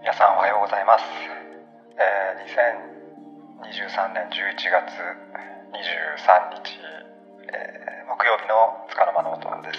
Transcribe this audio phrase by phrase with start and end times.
[0.00, 1.04] 皆さんおはようございます、
[2.00, 2.48] えー、
[3.84, 6.80] 2023年11月23日、
[7.52, 9.78] えー、木曜日のつかの間の音です。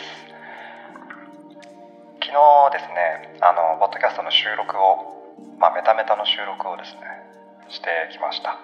[2.21, 2.37] 昨日
[2.69, 7.01] ですねあのポッドキャストの収録をまあメタメタの収録をですね
[7.73, 8.61] してきました。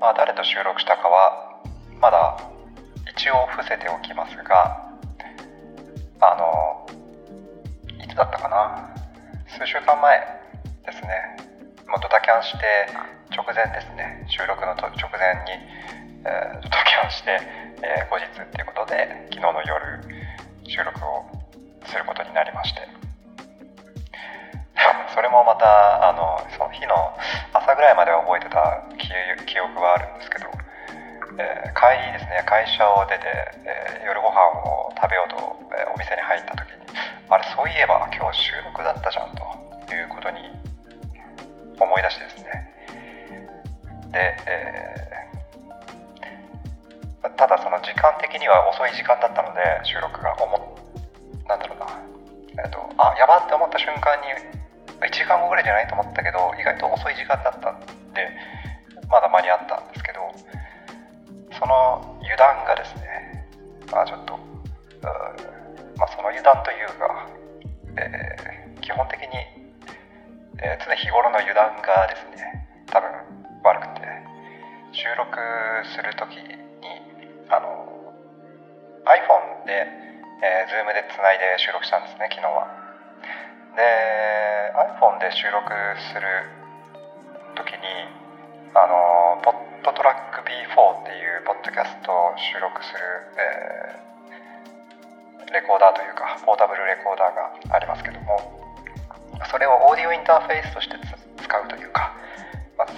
[0.00, 1.60] まあ誰と収録したかは
[2.00, 2.40] まだ
[3.04, 4.80] 一応伏せておきますが
[6.24, 6.88] あの
[8.02, 8.88] いつだったかな？
[9.48, 10.37] 数週間前
[10.88, 11.36] ですね。
[11.84, 12.88] もうドタキャンして
[13.36, 14.24] 直前ですね。
[14.24, 15.52] 収録の直前に、
[16.24, 17.36] えー、ドタキャンして、
[17.84, 20.00] えー、後日っていうことで昨日の夜
[20.64, 21.28] 収録を
[21.84, 22.80] することになりまして。
[25.12, 26.94] それもまたあのその日の
[27.52, 28.80] 朝ぐらいまでは覚えてた
[29.44, 30.46] 記憶はあるんですけど、
[31.36, 33.26] えー、帰りですね会社を出て、
[33.66, 35.36] えー、夜ご飯を食べようと、
[35.76, 36.76] えー、お店に入った時に
[37.28, 39.47] あれそういえば今日収録だったじゃんと
[48.28, 50.52] 的には遅い時間だったので収録が思
[51.48, 51.88] なんだろうな。
[52.60, 54.28] えっ、とあやばって思った瞬間に
[55.00, 57.47] 1時間後ぐらいじゃないと思ったけど意外と遅い時間だ
[80.68, 82.68] Zoom でつないで収録したんですね昨日は。
[83.74, 83.82] で
[85.00, 85.64] iPhone で収録
[86.12, 86.28] する
[87.56, 87.82] 時に
[88.74, 92.98] あのポッドトラック B4 っていうポッドキャストを収録する、
[93.36, 94.08] えー
[95.52, 98.36] レコーダーというかポータブルレコーダーがありますけども
[99.50, 100.96] それをオーディオインターフェースとして
[101.42, 102.12] 使うというか、
[102.76, 102.88] まあ、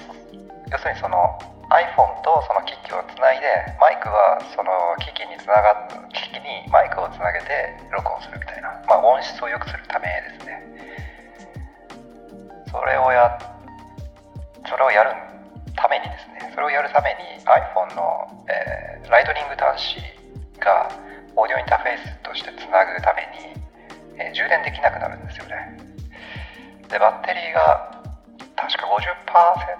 [0.70, 1.38] 要するにその
[1.70, 3.46] iPhone とその機器をつないで
[3.78, 10.66] マイクはその機器につながった機器にマイクをつなげて録音するみたいな、まあ、音質を良くするためですね。
[12.66, 13.38] それをや
[14.66, 15.14] それをやる
[15.78, 16.50] ためにですね。
[16.54, 20.02] それをやるために iPhone の、えー、ライトニング端子
[20.58, 20.90] が
[21.38, 23.54] オーディオインターフェースとしてつなぐために、
[24.18, 25.78] えー、充電できなくなるんですよね。
[26.90, 28.02] でバッテリーが
[28.58, 28.86] 確か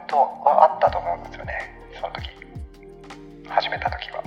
[0.09, 1.40] 50%はあったと思うんですよ。
[3.71, 4.23] めた時は。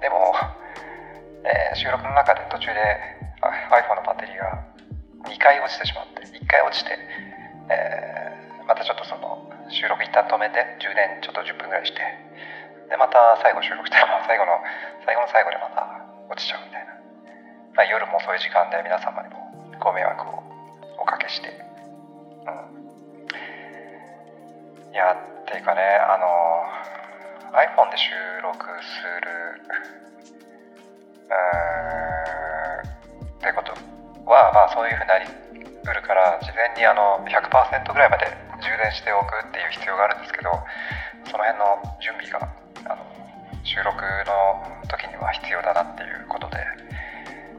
[0.00, 0.34] でも、
[1.44, 2.80] えー、収録の中で途中で
[3.42, 4.62] iPhone のバッテリーが
[5.24, 6.98] 2回落ちてしまって1回落ちて、
[7.70, 11.98] えー、またちょっとその収録一旦止めて充電ちょっと10分ぐらいして
[12.90, 14.62] でまた最後収録したら 最後の
[15.04, 15.86] 最後の最後でまた
[16.28, 16.92] 落ちちゃうみたいな、
[17.74, 20.42] まあ、夜も遅い時間で皆様にもご迷惑を
[20.98, 22.50] おかけして、う
[24.90, 27.05] ん、いやっていうかねあの
[27.52, 28.10] iPhone で収
[28.42, 29.62] 録する
[31.26, 32.96] うん
[33.26, 33.72] ってこと
[34.30, 38.26] はまあそういうふうになりうるから事前にあの100%ぐらいまで
[38.58, 40.50] 充電しておくっていう必要があるんですけど
[41.30, 42.42] その辺の準備が
[42.90, 43.02] あの
[43.62, 46.58] 収録の時には必要だなっていうことで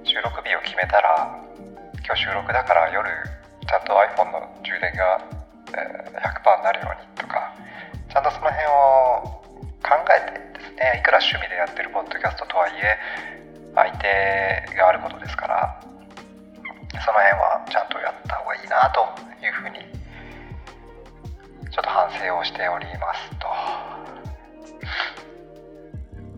[0.04, 1.40] 収録日を決めたら
[2.04, 3.08] 今日収録だから夜
[3.68, 5.20] ちゃんと iPhone の充電が、
[5.68, 7.54] 100%になるようにとか
[8.08, 9.37] ちゃんとその辺を
[9.88, 13.00] 考えてですねいくら趣味でやってるポッドキャストとはいえ
[13.74, 15.80] 相手があることですから
[16.92, 19.08] その辺はちゃんとやった方がいいなと
[19.40, 19.80] いうふうに
[21.72, 23.48] ちょっと反省をしておりますと。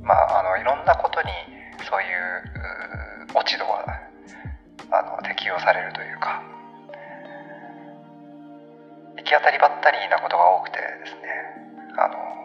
[0.04, 1.30] まあ、あのいろんなことに
[1.88, 3.86] そういう落ち度は
[4.92, 6.42] あの適用されるというか
[9.18, 11.30] 行き当たりばったりなことが多くてですね
[11.98, 12.39] あの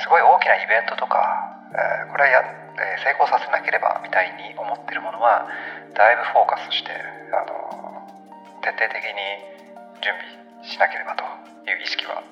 [0.00, 1.22] すごい大きなイベントとか、
[1.74, 5.46] えー、これはや、えー、成功させなければみたいに思ってるものは
[5.94, 6.90] だいぶフォーカスして
[7.32, 8.02] あの
[8.62, 9.18] 徹底的に
[10.02, 11.22] 準備しなければと
[11.70, 12.22] いう意識は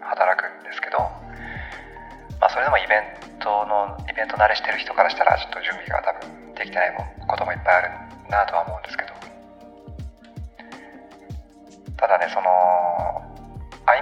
[0.00, 0.98] 働くんですけど
[2.42, 7.90] まあ、それでもイベントのイベント慣れしてる人からしたらちょっと準備が多分できてないこともいっぱいある
[8.34, 9.14] なとは思うんですけど。
[12.02, 12.50] ただねその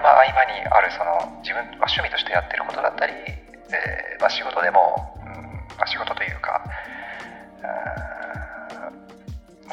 [0.00, 5.32] 合間合間にあるその自分、ま、趣味としてやってることだったり、えーまあ、仕事でも、うん
[5.76, 6.64] まあ、仕事というか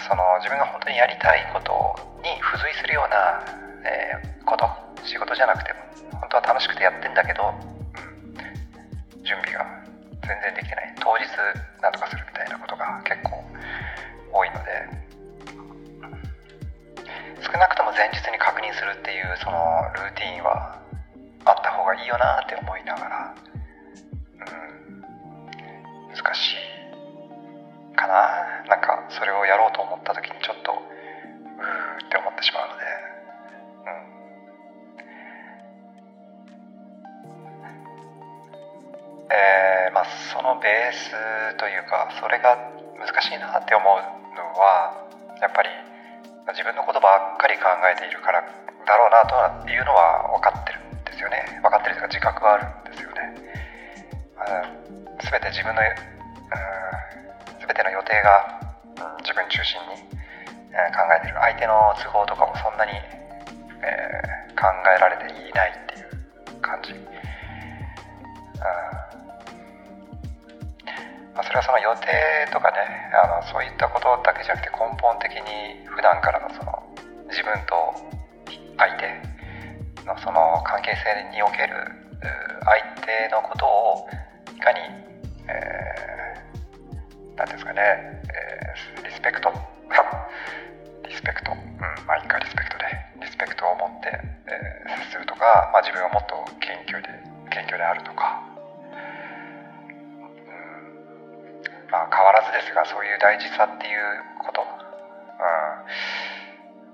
[0.07, 1.71] その自分が本当にやりたいこと
[2.23, 3.43] に付随するような、
[3.83, 4.67] えー、こと
[5.03, 9.63] 仕事じゃなくても本当は楽しくてやってんだけどうん準備が
[10.27, 10.95] 全然できてない。
[10.99, 11.23] 当日
[11.81, 12.26] なんとかする。
[17.57, 19.57] 少なくとも前日に確認するっていうその
[19.97, 20.77] ルーティンは
[21.43, 24.45] あった方がいいよなって思いながら、う
[24.93, 25.01] ん、
[26.13, 28.61] 難しいかな。
[28.69, 32.85] なんかそれをやろうと思った時にちょっとうーって思ってしまうので、
[33.89, 33.89] う
[39.25, 39.33] ん。
[39.33, 42.53] えー、まあそのベースというかそれが
[43.01, 43.87] 難しいなって思う
[44.37, 44.93] のは
[45.41, 45.86] やっぱり
[46.53, 51.59] 自分のことばっかり考えているからだろうなというのは分かってるんですよね。
[51.61, 53.35] 分かってるというか自覚はあるんですよね、
[55.19, 55.87] 全て自分の、うん、
[57.59, 58.63] 全ての予定が、
[59.19, 60.07] 自分中心に、
[60.71, 61.35] え、考えてる。
[61.35, 62.93] 相手の都合とかもそんなに、
[63.81, 64.21] え、
[64.55, 66.93] 考えられていないっていう感じ、
[71.37, 72.81] まあ、それはその予定とかね
[73.13, 76.73] あのそういったことだけじゃなくて根本的に普段からのその
[77.29, 77.77] 自分と
[78.73, 79.05] 相手
[80.01, 81.77] のその関係性における
[82.65, 84.09] 相手のことを
[84.49, 84.81] いかに、
[85.45, 87.85] えー、なんですかね、
[88.97, 89.53] えー、リスペクト
[91.05, 91.61] リスペクト、うん
[92.09, 92.85] まあいいかリスペクトで
[93.21, 97.07] リスペクトを持って、えー、接するとか、まあ、自分をもっと謙虚で
[97.53, 98.41] 謙虚であるとか、
[101.91, 104.03] まあ、変わらずですがそういう大事さっていう
[104.43, 104.67] こと、うん、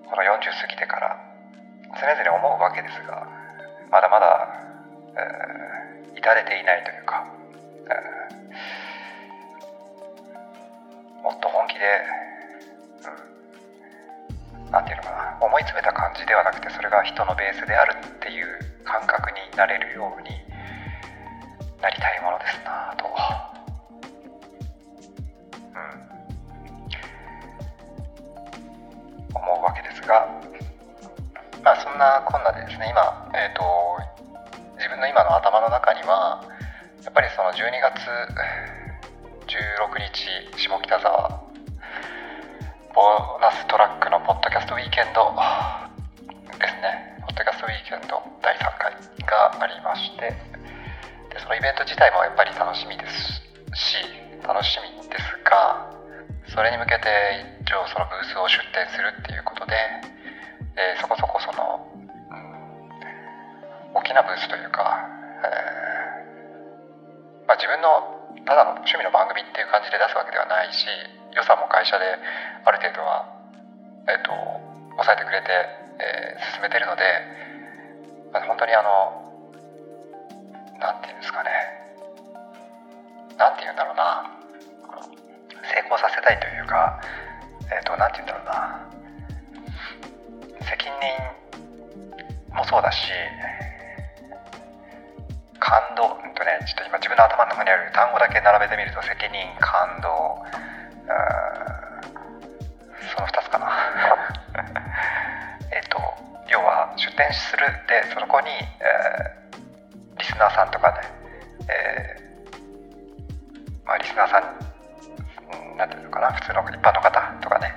[0.09, 1.17] この40過ぎてから
[1.97, 3.25] 常々思うわけですが
[3.89, 4.53] まだまだ、
[5.17, 7.25] えー、至れていないというか、
[7.89, 11.81] えー、もっと本気で
[14.69, 18.45] 何、うん、て言うのかな思い詰めた感じではなくてそれが人のベースであるっていう
[18.85, 20.29] 感覚になれるように
[21.81, 23.42] なりたいものですなぁと。
[30.07, 30.27] が
[31.63, 33.63] まあ、そんなこんなでですね今、えーと、
[34.75, 36.43] 自分の今の頭の中には
[37.03, 38.03] やっぱりその12月
[39.47, 41.43] 16日下北沢
[42.93, 45.31] ボーナストラックのポッドキャストウィーケンド
[46.59, 47.23] ですね。
[47.23, 48.91] ポッドキャストウィーケンド第3回
[49.23, 50.35] がありまして
[51.31, 53.39] でそのイベント自体もやっぱり楽しみです
[53.71, 54.03] し
[54.43, 55.92] 楽しみですが
[56.53, 57.09] それに向けて
[57.61, 59.73] 一応そのブースを出展するっていうことで
[60.75, 62.09] え、そこそこその、うん、
[63.93, 65.05] 大きなブースというか、
[65.45, 70.85] えーまあ、自分のただの趣味の番組っていう感じで出すわけではないし
[71.37, 72.17] 予算も会社で
[72.65, 73.29] ある程度は、
[74.09, 74.33] えーと、
[74.97, 75.53] 抑えてくれて、
[76.01, 77.05] えー、進めてるので、
[78.33, 79.21] まあ、本当にあの
[80.81, 81.49] なんていうんですかね。
[83.37, 84.32] なんて言うんだろうな。
[85.63, 87.01] 成功させたいというか
[87.71, 88.89] えっ、ー、となんて言うんだろうな。
[90.63, 90.95] 責任
[92.55, 93.11] もそうだし
[95.59, 100.41] 感動うんとねちょっと今自分の頭の中にある単語だけ並べてみると責任感動
[103.15, 103.71] その2つかな。
[105.71, 105.97] えっと
[106.49, 111.01] 要は出店するでそこに、えー、リスナーさんとかね、
[111.67, 114.72] えー、まあ、リスナーさん
[115.77, 117.09] なんていうのかな普通の一般の方
[117.41, 117.73] とかね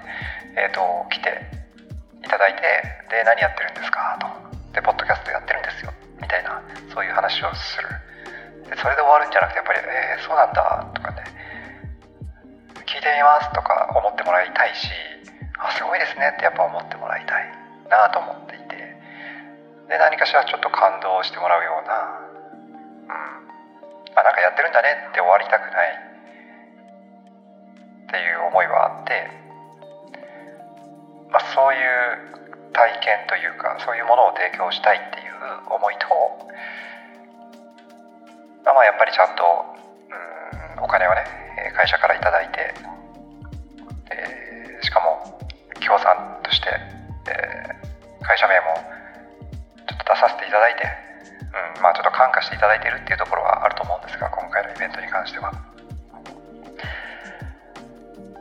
[0.56, 0.80] えっ、ー、と
[1.10, 1.32] 来て
[2.24, 2.62] いただいて
[3.08, 4.26] で何やってるんですかと。
[4.72, 6.60] でポッドキャストやってるんですよみたいな
[6.92, 7.88] そういう話をする。
[8.68, 11.24] でそれで終わるんじゃなくてやっぱりえー、そうなんだとかね
[12.84, 14.90] 聞いてみますとか思ってもらいたいし
[15.58, 17.48] あすごいですねってやっぱ思ってもらいたい
[17.88, 18.76] なと思っていて。
[19.88, 22.26] で何かしらちょっと感動してもらうような
[23.06, 23.46] うん
[24.18, 26.05] あなんかやってるんだねって終わりたくない
[28.16, 29.28] っていう思いはあって
[31.28, 35.36] まあ、そういう体験というかそういうものを提供したいっていう
[35.68, 36.08] 思いと、
[38.64, 41.28] まあ、まあやっぱりちゃんとうんお金をね
[41.76, 42.72] 会社から頂いて、
[44.12, 45.36] え、しかも
[45.80, 47.68] 協賛として、え、
[48.22, 48.76] 会社名も
[49.88, 50.84] ちょっと出させていただいて、
[51.76, 55.75] うんまあ、ちょっと感化していただいているっていうところはあると思うんですが今回のイベントに関しては。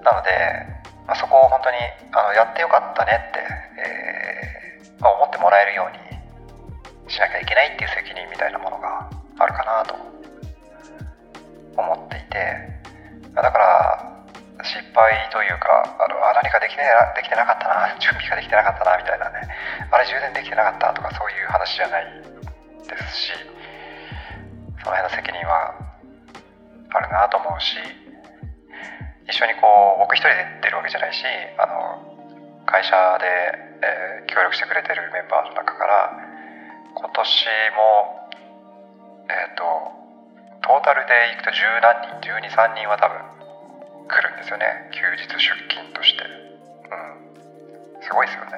[0.05, 1.77] なのでまあ、そこを本当に
[2.13, 3.39] あのやってよかったねって、
[3.77, 9.93] えーまあ、思ってもらえるようにしなきゃいけないっていう責任みたいなものがあるかなと
[11.77, 12.41] 思っていて
[13.37, 19.45] まだから失敗というかあのあ何かでき,、ね、できてなかったな準備ができてなかったなみたいなね
[19.91, 22.05] あれ充電できてなかったとかそういう話じゃない
[22.81, 23.31] ですし
[24.81, 25.77] その辺の責任は
[26.89, 27.77] あるなと思うし
[29.27, 31.25] 一緒にこう僕一人で出るわけじゃないし
[31.57, 32.01] あの
[32.65, 33.25] 会社で、
[33.81, 36.13] えー、協力してくれてるメンバーの中から
[36.93, 37.25] 今年
[37.77, 38.29] も
[39.29, 39.63] えっ、ー、と
[40.65, 43.35] トータルでいくと十何人123人は多分
[44.07, 44.65] 来るんですよね。
[44.93, 45.37] 休日出
[45.69, 46.23] 勤として。
[46.25, 46.27] う
[47.99, 48.01] ん。
[48.01, 48.51] すごいですよね。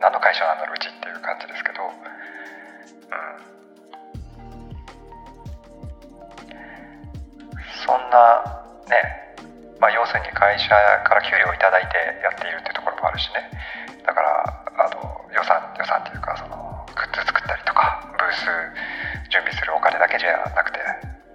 [0.00, 1.84] 何の会社なんだろううちっていう感じですけど。
[1.84, 1.92] うん。
[7.84, 8.67] そんな
[9.80, 13.46] まあ、要するに会社から給料を頂いてやっているっていうところもあるしね。
[14.02, 15.04] だからあの
[15.34, 16.56] 予算予算っていうかその
[16.96, 18.48] グッズ作ったりとかブース
[19.30, 20.80] 準備するお金だけじゃなくて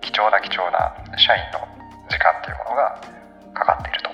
[0.01, 1.61] 貴重な貴重な社員の
[2.09, 2.97] 時間っていうものが
[3.53, 4.09] かかっていると、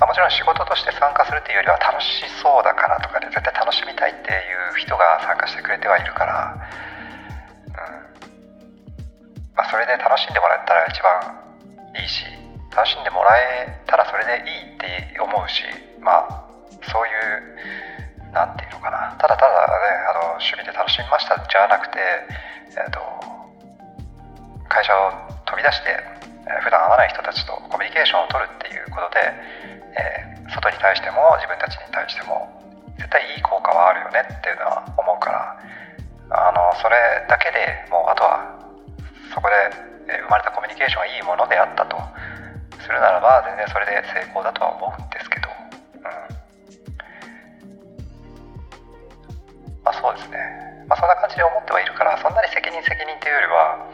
[0.00, 4.34] まあ、もちろん仕事として参加するっていうよりは楽しそうだからとかで絶対楽しみたいってい
[4.74, 6.56] う人が参加してくれてはいるから
[9.56, 11.20] まあ、それで楽しんでもらえたら一番
[12.00, 12.24] いいし
[12.74, 15.62] 楽しんでもらえたらそれでいいって思うし
[16.00, 16.44] まあ
[16.88, 19.12] そういう何て言うのかな。
[19.20, 22.00] ただただねあの趣味で楽しみましたじゃなくて、
[22.72, 22.98] えーと、
[24.72, 25.12] 会社を
[25.44, 25.92] 飛び出して、
[26.48, 29.20] えー、普段会わない人たちとコミュニケーションを取るっていうことで、
[30.00, 32.48] えー、外に対しても自分たちに対しても
[32.96, 35.60] 絶対いい効果はあるよねっていうのは思うから
[36.32, 36.96] あのそれ
[37.28, 38.71] だけでもうあとは
[39.34, 39.54] そこで
[40.06, 41.96] 生まれたコミュニケーションはいいものであったと。
[42.82, 46.02] するならば全然それで成功だとは思うんですけど、うん。
[49.86, 50.38] まあ、そうですね、
[50.90, 53.86] まあ、そんな感じで思ってはいるからそんなに責任責任っていうよりは、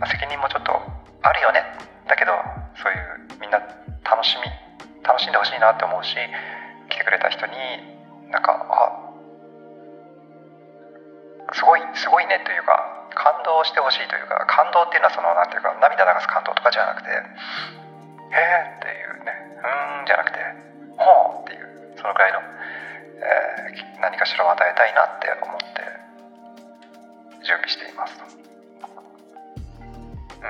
[0.00, 1.60] まあ、責任もちょっとあるよね。
[2.08, 2.32] だけど
[2.80, 3.60] そういうみんな
[4.08, 4.48] 楽しみ
[5.04, 6.16] 楽しんでほしいなって思うし
[6.88, 7.52] 来てくれた人に
[8.32, 9.12] なんかあ
[11.52, 19.32] すごいすごいねというか感動してほしいというか感動っていうのはその何ていうか涙流す感動とかじゃなくて「へえ」っていうね
[20.00, 20.38] 「うん」じゃなくて
[20.96, 25.66] 「ほう」っていうそのくらいの、えー、何かしらを与えたいなって思って
[27.44, 28.20] 準備しています。
[30.40, 30.46] うん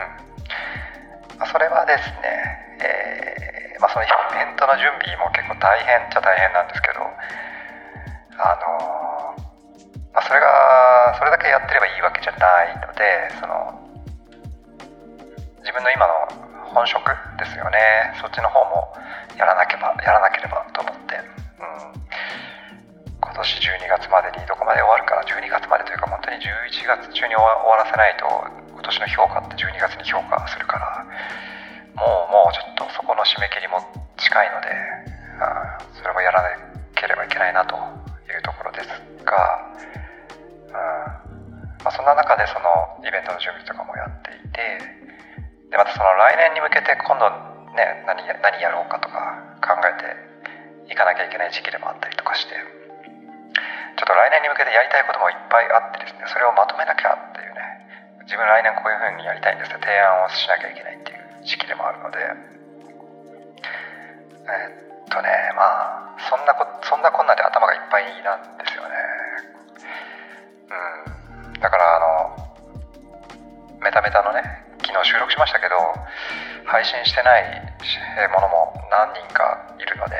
[1.39, 7.01] まあ、それはですね、えーまあ、そのイベントの準備も結構大変っちゃ大変なんですけど
[8.39, 9.00] あのー
[10.13, 13.79] まあ、それがそれだけやってればいいわけじゃないのでその
[15.63, 16.15] 自分の今の
[16.75, 17.03] 本職
[17.39, 18.15] ですよね。
[18.21, 18.95] そっちの方も
[19.37, 21.19] やらなければやらなければと思って、
[21.59, 21.99] うん、
[23.21, 25.23] 今年12月までにどこまで終わるかな。
[25.23, 31.07] 12月までというか本当に11月中に終わらせないと今年の評価って12月に評価するから
[31.95, 33.83] もうもうちょっとそこの締め切りも
[34.17, 34.69] 近いので、
[35.43, 36.49] あそれもやらな
[36.95, 37.77] ければいけないなと
[38.41, 38.89] いうところです
[39.25, 39.69] が
[40.69, 41.31] うん
[41.81, 44.61] まあ、そんな中でそのイベントの準備とかもやっていて
[45.73, 47.25] でまたその来年に向けて今度
[47.73, 49.17] ね何何やろうかとか
[49.65, 57.65] 考えていかなきゃいけない時期でもあったりとかしてちょっと来年に向けてやりたいこともいっぱいあってですねそれをまとめなきゃっていうね
[58.29, 62.21] 自分来年こういうふうにやりたいんですって提案をしなきゃいけないっていう時期でもあるので
[64.45, 68.95] えっとねまあそんなこそんなこんなで頭がいっぱいなんですよね。
[70.71, 71.61] うん。
[71.61, 72.41] だからあの
[73.83, 74.43] メタメタのね
[74.81, 75.77] 昨日収録しましたけど
[76.65, 77.45] 配信してない
[78.33, 80.17] ものも何人かいるので、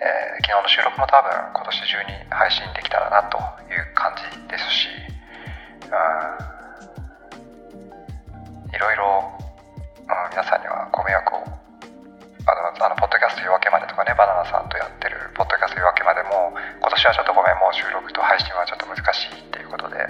[0.00, 3.38] えー、昨日の収録も多分今年中に配信できたらなと
[3.70, 4.88] いう感じですし、
[5.88, 5.94] う
[8.68, 9.04] ん、いろいろ、
[13.92, 20.00] とかねバナナさんとやってるポッドキャスト夜明けまでも今年はちょっとごめんもう収録と配信はちょっと難しいっていうことで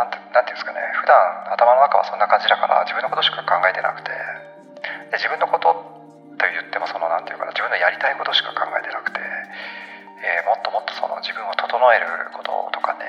[0.00, 0.80] なんてなんていうんですかね。
[0.96, 4.08] 普段頭の中はそんな感じだから自分のことしか考えてなくて。
[5.12, 5.74] で自分のこと
[6.40, 9.20] と言ってもそのなんていうかな自分のやりたいことしか考えてなくて、
[10.24, 13.04] えー、もっともっとその自分を整えることとかね、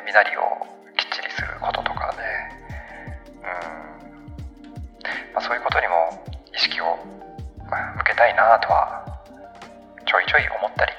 [0.00, 0.64] ー、身なりを
[0.96, 2.24] きっちりすることとかね。
[3.42, 6.24] うん、まあ、そういうことにも
[6.54, 9.04] 意識を向けたいなとは
[10.06, 10.91] ちょいちょい思ったり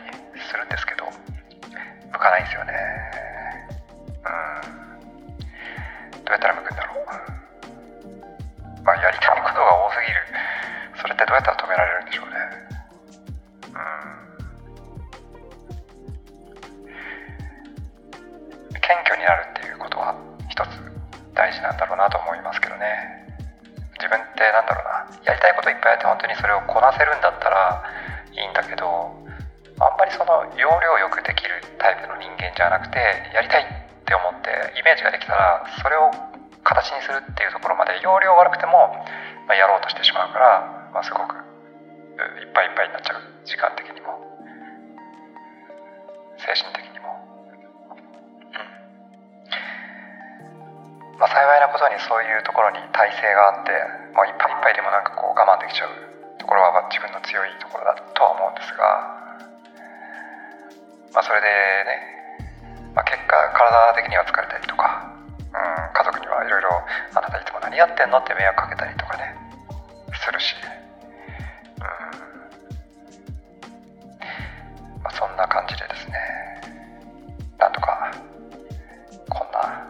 [32.56, 32.98] じゃなくて
[33.34, 33.68] やりたいっ
[34.06, 36.12] て思ってイメージができたらそれを
[36.64, 38.94] 形にするっていうところまで要領悪くても、
[39.48, 44.14] まあ、やろうとしてしまうから、まあ、すごくいっぱいいっぱいになっちゃう時間的にも
[46.38, 47.16] 精神的にも。
[48.52, 48.60] う
[51.16, 51.20] ん。
[51.20, 53.72] まあ幸いなことにそういうところに耐性があって、
[54.14, 55.90] まあ、いっぱいいっぱいでもなんかこう我慢できちゃう
[56.38, 59.24] ところは自分の強いところだとは思うんですが
[61.14, 62.13] まあそれでね、
[62.96, 66.70] まあ、結果体的には疲れたりとかうん家族にはいろいろ
[67.16, 69.36] あなたいつも何やってんのって迷惑かけたりとかね
[70.14, 70.56] するし
[71.78, 71.84] うん。
[75.02, 76.14] まあそんな感じでですね
[77.58, 78.12] なんとか
[79.30, 79.88] こんな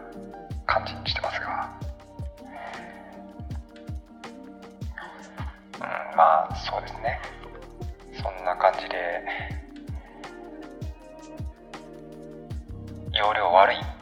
[0.66, 1.70] 感じにしてますが。
[5.74, 7.20] うんまあそうですね。
[13.34, 13.93] 量悪い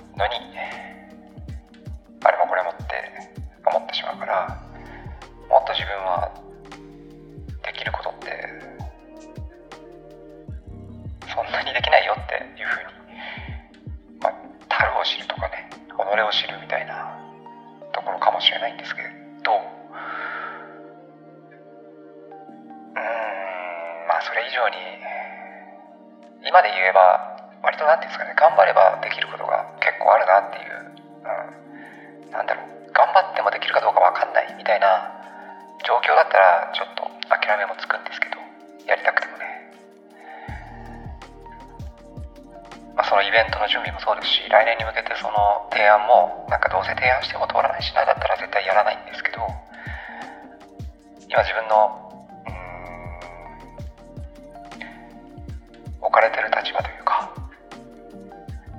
[56.23, 57.35] れてる立場というか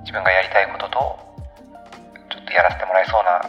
[0.02, 1.00] 自分がやりたいことと
[2.32, 3.43] ちょっとやらせてもらえそうな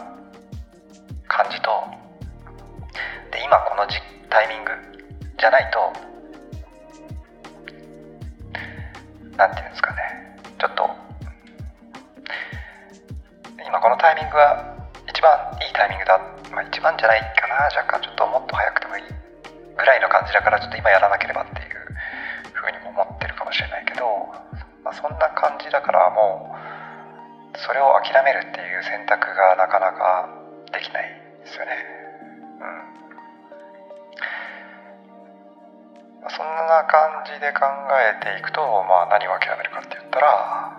[37.25, 37.65] じで考
[37.97, 40.77] えていくと、まあ、何を諦めるかって言ったら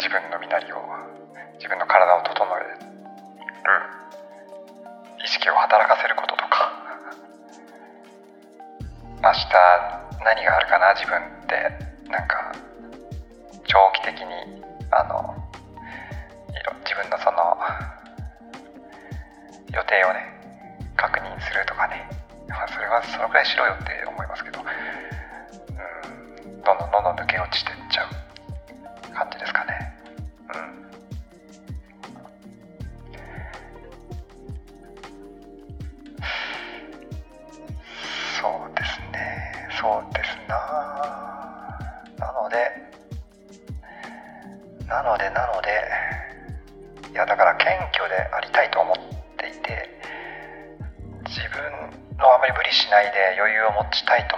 [0.00, 0.80] 自分の身なりを
[1.60, 2.80] 自分の体を整える。
[5.24, 6.72] 意識を働かせることとか。
[9.22, 9.48] 明日
[10.24, 11.94] 何があるかな自分って。
[12.10, 12.52] なんか
[13.64, 15.34] 長期的にあの
[16.84, 17.56] 自分のその
[19.72, 20.20] 予定をね
[20.96, 22.08] 確認するとかね。
[22.48, 24.60] まあ、それはそのくらいしろよって思いますけど、
[26.64, 28.08] どんどんどんどん抜け落ちてっちゃう
[29.14, 29.94] 感じですかね。
[30.48, 30.84] うん。
[38.40, 39.68] そうですね。
[39.78, 40.56] そうですな。
[42.18, 42.56] なので、
[44.88, 45.68] なので、なので、
[47.12, 48.96] いや、だから謙虚でありたいと思っ
[49.36, 50.00] ていて、
[51.26, 51.60] 自分
[52.16, 54.33] のあまり無理しないで余裕を持ちたいと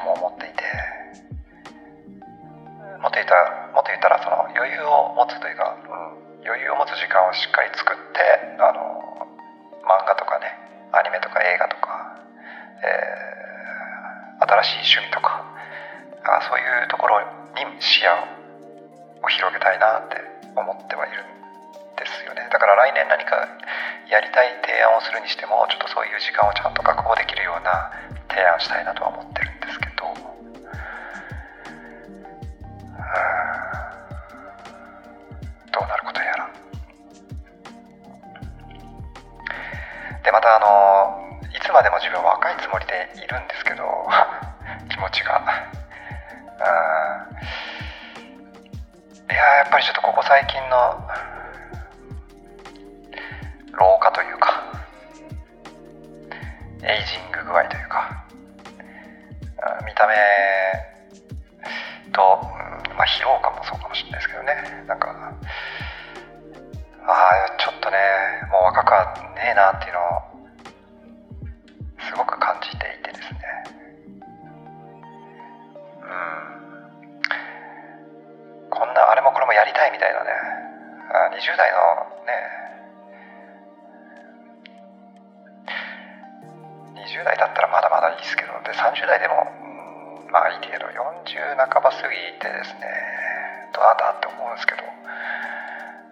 [14.67, 15.47] しい趣味とか
[16.27, 17.23] あそういうところ
[17.55, 18.11] に視野
[19.23, 20.19] を広げたいなって
[20.59, 21.27] 思ってはいるん
[21.95, 22.49] ですよね。
[22.51, 23.47] だから来年何か
[24.11, 27.91] やりたい提案をするにしてもちょっとそういう時間をちゃんと確保できるような
[28.29, 30.11] 提案したいなとは思ってるんですけど。
[35.71, 36.51] どうなることやら。
[40.25, 43.85] でまたあのいつまでも自分は若いつもりでいるんですけど。
[44.97, 45.45] 気持ちが。
[49.29, 51.07] いややっぱりちょっとここ最近の
[53.79, 54.63] 老化というか
[56.83, 58.25] エイジング具合というか
[59.85, 60.15] 見た目
[62.13, 62.41] と、
[62.97, 64.55] まあ、疲労感もそうかもしれないですけどね。
[64.89, 65.09] なんか
[67.07, 67.99] ああちょっとね
[68.51, 70.26] もう若くはねえなっていうのを
[79.97, 80.31] みたいなね。
[81.09, 82.37] あ20代のね。
[87.01, 89.49] 20代だったらまだまだいいですけどで30代でも、
[90.29, 92.85] まあいいけど40半ば過ぎてですね。
[93.73, 94.85] どうなんだって思うんですけど。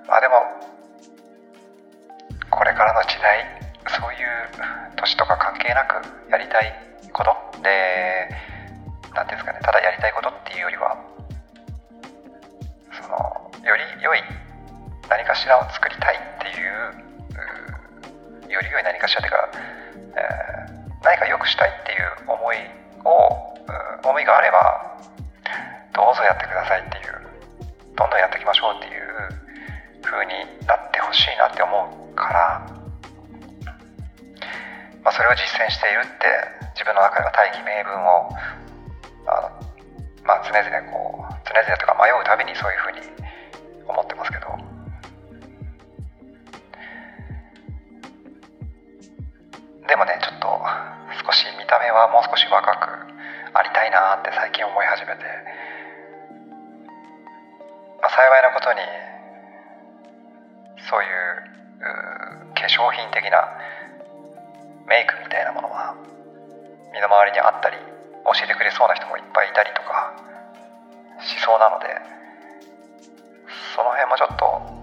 [0.08, 0.40] まあでも
[2.48, 3.44] これからの時代
[3.88, 6.00] そういう年とか関係なく
[6.32, 6.72] やりたい
[7.12, 7.36] こと。
[7.60, 8.28] で
[9.14, 10.96] 何ていうんですかねただやりたいことっていうよりは
[13.64, 14.20] より良い
[15.08, 19.50] 何かしらを作りたいっていうより良い何かしらというか、
[20.16, 22.56] えー、何か良くしたいっていう思い
[23.04, 23.54] を
[24.04, 25.00] 思いがあれば
[25.94, 27.24] どうぞやってくださいっていう
[27.96, 29.04] どんどんやっていきましょうっていう
[30.02, 30.32] 風に
[30.66, 31.72] なってほしいなって思
[32.12, 32.66] うから、
[35.02, 36.26] まあ、それを実践しているって
[36.74, 38.28] 自分の中では大義名分を
[39.26, 39.50] あの、
[40.26, 43.23] まあ、常々こう常々とか迷うたびにそういうふうに
[49.88, 50.48] でもねちょっと
[51.24, 53.04] 少し見た目はもう少し若く
[53.54, 55.22] ありたいなって最近思い始めて、
[58.02, 58.80] まあ、幸いなことに
[60.88, 61.54] そういう
[62.54, 63.46] 化粧品的な
[64.88, 65.94] メイクみたいなものは
[66.92, 67.76] 身の回りにあったり
[68.24, 70.16] 教えてくれそうな人もいっぱいいたりとか
[71.20, 71.86] しそうなので
[73.76, 74.73] その辺もちょっと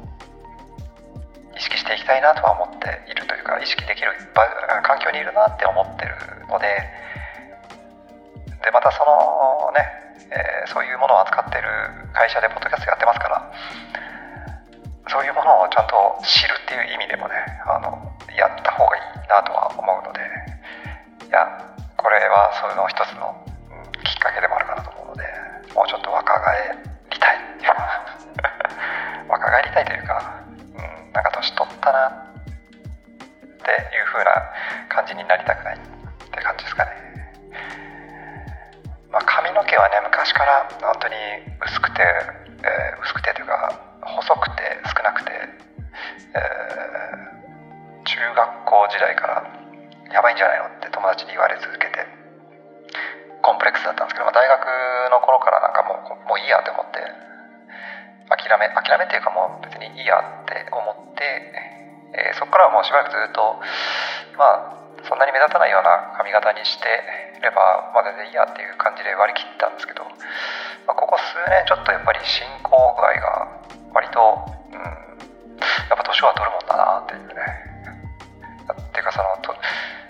[1.56, 4.12] 意識していきたいなとは思っているというか意識できる
[4.84, 6.16] 環境にいるなって思ってる
[6.48, 6.68] ので
[8.64, 9.84] でまたそのね、
[10.30, 11.68] えー、そういうものを扱ってる
[12.14, 13.52] 会社でポッドキャストやってますから
[15.10, 17.36] そういうものをちゃんと知るっていう意味でもね
[17.68, 18.00] あの
[18.38, 20.22] やった方がいいなとは思うので
[21.28, 21.44] いや
[21.98, 23.14] これはその一つ
[62.84, 63.60] しばらくずっと
[64.38, 66.86] まあそんなに目立たないような髪型にして
[67.42, 70.06] れば、まあ、全然いいやっていう感じで割り切ったんですけど、
[70.86, 73.50] まあ、ここ数年ちょっとやっぱり進行具合が
[73.94, 74.22] 割と、
[74.70, 74.82] うん、
[75.90, 77.72] やっぱ年は取るもんだなっていうね。
[78.72, 79.52] っていうかそのと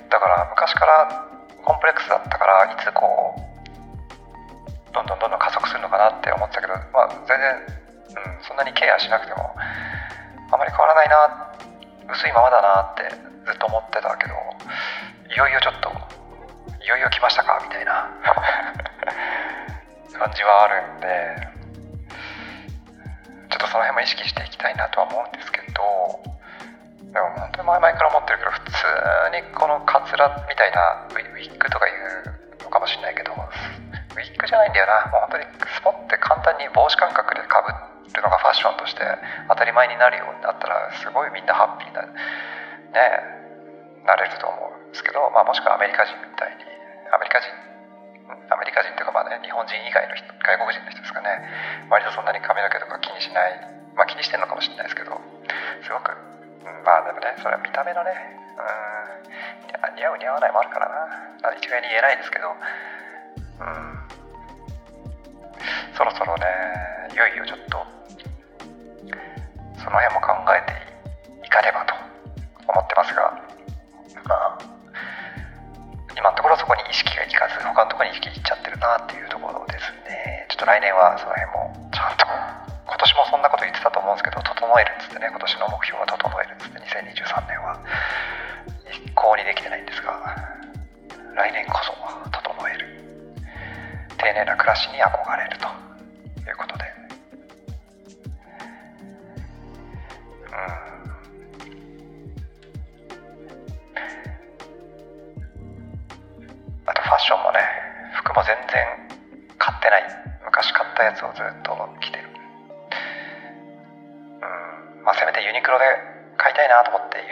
[0.09, 1.25] だから昔から
[1.63, 9.55] コンプレックスだったからいつこうどんどんどんどん加速するのかなって思ってたけど、まあ、全然、うん、そんなにケアしなくても
[10.51, 11.15] あまり変わらないな
[11.55, 11.70] って
[12.09, 13.03] 薄いままだなって
[13.45, 14.33] ずっと思ってたけど
[15.33, 15.89] いよいよちょっと
[16.83, 18.09] いよいよ来ましたかみたいな。
[20.21, 21.07] 感じはあるんで
[23.49, 25.81] ちょっとその辺も意識していきたいなとは思うんですけど
[27.09, 28.77] でも本当に前々から思ってるけど普通
[29.33, 35.09] にこのカツラみたいなウィッグとかいうのかもしれないけどウィッグじゃないんだよな。
[35.09, 39.01] もう本当にスポッて簡単に帽子感覚でかぶってるのがファッションとして
[39.47, 42.11] 当たり前になるようになったらすごいみんなハッピーなね
[44.03, 46.65] なれると思うんですけど、まあ、もしくはアメリカ人みたいに
[47.13, 47.53] アメリカ人
[48.49, 51.29] アメリカ人というかまあね日本人以外の人外国人の人ですかね
[51.87, 53.59] 割とそんなに髪の毛とか気にしない
[53.95, 55.15] まあ気にしてるのかもしれないですけど
[55.83, 58.11] すごく、うん、まあでもねそれは見た目のね
[58.57, 59.21] うん
[59.95, 61.53] 似合う似合わないもあるからな。
[61.57, 64.01] 一概に言えないですけどうん。
[65.97, 66.45] そろそろね
[67.13, 67.80] いよいよちょっと
[69.91, 71.93] の辺も考えていかねばと
[72.71, 73.30] 思ってますが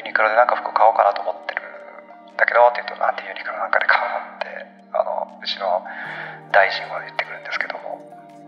[0.10, 4.50] ニクロでなんか服買おうかなと思ってるんだけどって言うとなんでユニクロなんかで買うのって
[4.98, 5.86] あのうちの
[6.50, 8.02] 大臣は言ってくるんですけども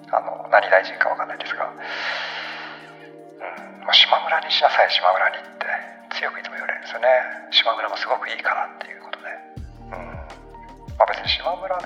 [0.10, 1.78] あの何大臣か分かんないですが、うん、
[3.94, 5.70] 島村にしなさい島村にって
[6.18, 7.08] 強くいつも言われるんですよね。
[7.54, 9.32] 島村もすごくいいからっていうことで、
[9.96, 10.12] うん。
[11.00, 11.80] まあ、別に島村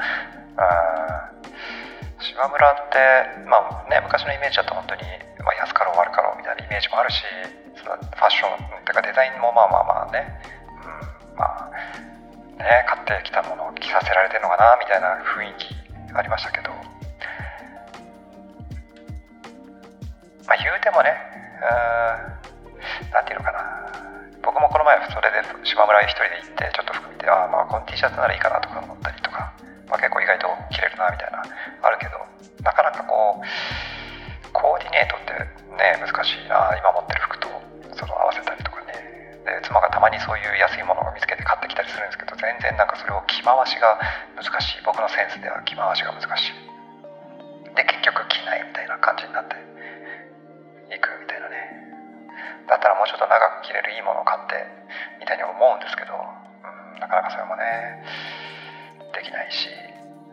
[2.19, 2.97] 島村って
[3.45, 5.03] まあね昔のイメージだと本当に、
[5.45, 7.21] まあ、安かろう悪かろうみたいなイメージもあるし
[7.75, 8.64] ファッション
[8.95, 10.23] かデザインもまあまあまあね、
[10.79, 11.69] うん、まあ
[12.57, 15.75] ね買ってきたものを着させられてるのかなみたいな雰囲気
[16.15, 16.71] ありましたけど。
[20.47, 21.11] まあ言うてもね
[23.11, 23.65] 何て言うのかな。
[24.45, 29.51] 僕もこの前それで島村へ一人で行ってちょっと服見てああまあこの T シャツならいいかなとか思ったりとか、
[29.89, 31.41] まあ、結構意外と着れるなみたいな
[31.81, 32.21] あるけど
[32.61, 33.45] なかなかこう
[34.53, 35.33] コーディネートって
[35.81, 37.49] ね難しいな今持ってる服と
[37.97, 38.54] その合わせたり
[39.75, 43.99] 妻がたまにそういう安いものを見つけて買ってきたりするんですけど全然なんかそれを着回しが
[44.39, 44.83] 難しい。
[44.87, 47.75] 僕のセンスでは着回しが難しい。
[47.75, 49.59] で結局着ないみたいな感じになって
[50.95, 51.59] いくみたいなね。
[52.71, 54.63] だったらもうちょっと長く着れるいいものを買って
[55.19, 57.99] みたいに思うんですけど、うん、なかなかそれもね
[59.11, 59.67] できないし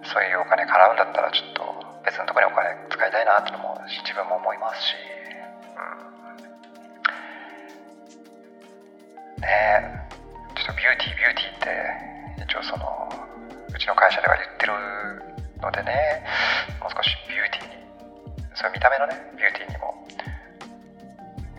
[0.06, 1.66] そういうお金払うんだったらちょっと
[2.06, 4.94] 別のところにお金使いたいなってのも自分も思いますし、
[5.74, 6.21] うん、
[9.42, 10.02] ね。
[10.54, 12.86] ちょっとビューティービューティーって一応その
[13.74, 14.72] うちの会社では言ってる
[15.60, 16.22] のでね
[16.78, 17.82] もう少しビューティーに
[18.54, 19.96] そういう見た目のねビューティーにも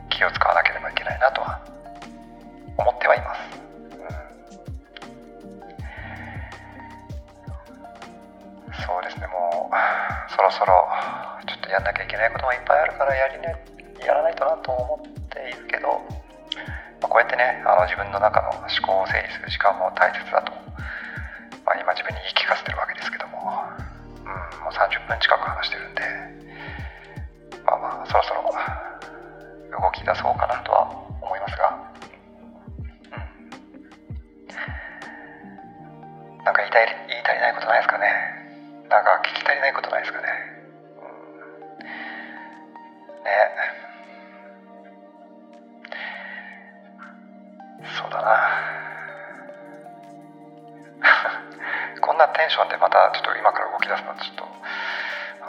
[0.09, 1.59] 気を使わなければいけないなとは
[2.77, 3.41] 思ってはいます、
[3.91, 4.05] う
[8.71, 9.75] ん、そうですねもう
[10.31, 10.87] そろそろ
[11.47, 13.57] ちょっとやんなきゃいけないこともいっぱいあるからやり、ね、
[14.05, 15.99] やらないとなと思っているけど、
[17.13, 20.49] こうやってねあの自分の中の思考を整理する時間も大切だと、
[21.61, 23.53] まあ、今自分に言い聞かせてるわけですけども、
[24.25, 26.01] うん、もう30分近く話してるんで
[27.69, 30.89] まあまあそろそろ動き出そうかなとは
[31.21, 31.69] 思いますが、
[32.81, 33.21] う
[36.41, 38.09] ん、なんか言いたい言い足りないことないですかね。
[38.89, 40.32] なんか聞き足りないことないですかね、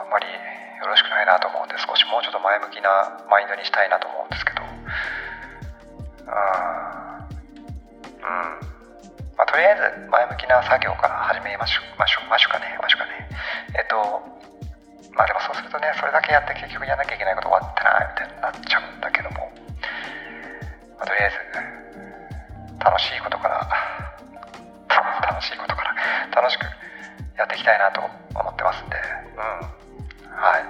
[0.05, 4.61] あんまりよろしくないなと思うんで少しもうちょっと前向きなマインドにしたいなと思うんですけど。
[4.61, 4.69] うん
[8.21, 8.61] うん。
[9.33, 13.29] まあとりあえず前向きな作業から始めましょうましょうましょかねましょうかね。
[13.73, 13.97] えっと
[15.17, 19.49] まあでもそうするとねそれだけやって結局やんなきゃいけないこと終わってないみたいになっちゃうんだけども、
[21.01, 21.41] まあ、とりあえず
[22.77, 23.65] 楽しいことから
[24.77, 25.97] 楽しいことから
[26.29, 26.65] 楽しく
[27.37, 28.01] やっていきたいなと
[28.37, 28.97] 思ってますんで。
[29.73, 29.84] うん。
[30.35, 30.67] はい。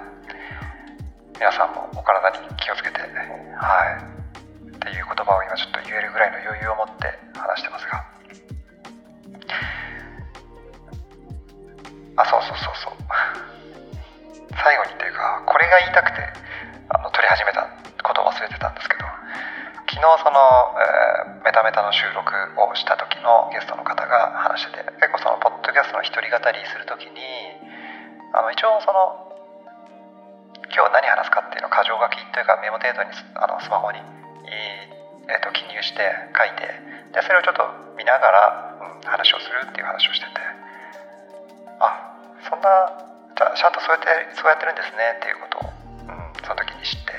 [1.38, 4.70] 皆さんもお体に気をつけてはい。
[4.70, 8.06] っていう言葉を今ちょっと言えるぐらいの余裕を持って話してますが。
[12.16, 12.96] あそうそうそうそう。
[14.54, 16.22] 最後にというかこれが言いたくて
[16.88, 17.66] あの撮り始めた
[18.02, 19.04] ことを忘れてたんですけど
[19.86, 20.40] 昨日その、
[20.74, 27.20] えー、メタメタの収録をした時のゲストの方が話してて結構そのポッドキャストの一人語りする時に
[28.32, 29.25] あの一応その
[30.76, 33.08] 今日何話すかっていうのを箇条書きというかメモ程度に
[33.40, 33.98] あのスマホに、
[34.44, 36.04] えー、と記入して
[36.36, 36.68] 書いて
[37.16, 37.64] でそれをちょっと
[37.96, 40.36] 見ながら、うん、話をするっていう話をしてて。
[41.80, 42.12] あ
[42.44, 42.68] そんな
[43.36, 45.68] ちゃちゃんとそうやってそうやってるんですねっていうことを、
[46.08, 47.12] うん、その時に知って。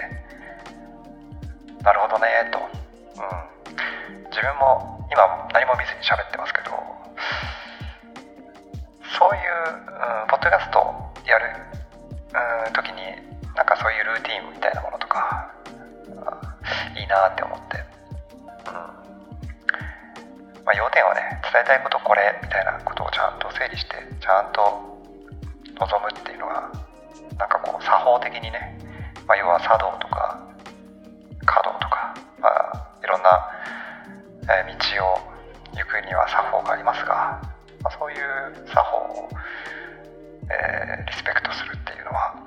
[1.84, 6.72] なるほどねと、うん、自分も今何も見ずに喋ってますけど
[9.18, 10.80] そういう、うん、ポッドキャスト
[11.26, 11.67] やる、
[14.28, 15.52] かそういうルーティンみたいなものとか、
[17.00, 17.78] いいなって思って、
[18.68, 18.74] うん。
[20.66, 24.60] まあ、要点はね伝えたいことこれみたいなことをちゃんと整理してちゃんと
[25.80, 26.70] 望むっていうのが
[27.40, 28.78] なんかこう作法的にね、
[29.28, 30.44] まあ、要は茶道とか
[31.46, 33.30] 華道とか、まあ、いろんな、
[34.48, 35.20] 道を
[35.76, 37.40] 行くには作法がありますが、
[37.84, 39.30] まあ、そういう作法を、
[40.50, 42.47] えー、リスペクトするっていうのは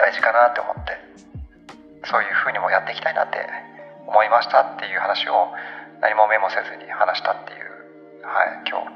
[0.00, 0.96] 大事かなって思って
[2.08, 3.44] そういうふうにもやっていきたいなって
[4.08, 5.52] 思いましたっていう話を
[6.00, 8.88] 何もメモせずに話したっていう、はい、今日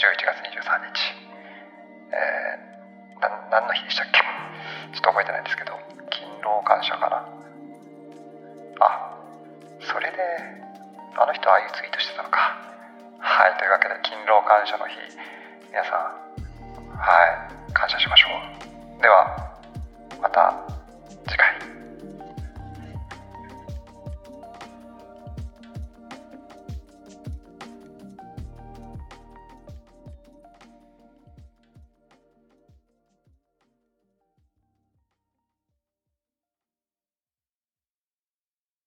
[0.00, 1.12] 11月23日、
[2.10, 4.20] えー、何の日でしたっけ？
[4.96, 5.76] ちょっと覚えてないんですけど
[6.10, 7.28] 勤労感謝かな。
[8.80, 9.12] あ
[9.80, 10.16] それで
[11.16, 12.56] あの人ああいうツイートしてたのか。
[13.20, 14.96] はいというわけで勤労感謝の日
[15.70, 15.92] 皆さん
[16.98, 17.12] は
[17.70, 18.28] い感謝しましょ
[18.98, 19.02] う。
[19.02, 19.51] では
[20.22, 20.54] また
[21.28, 21.71] 次回。